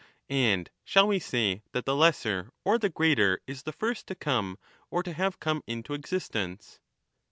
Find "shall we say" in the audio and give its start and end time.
0.83-1.61